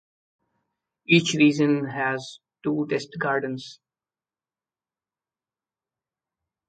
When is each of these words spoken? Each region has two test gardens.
Each 1.05 1.35
region 1.35 1.85
has 1.85 2.39
two 2.63 2.87
test 2.89 3.09
gardens. 3.19 3.79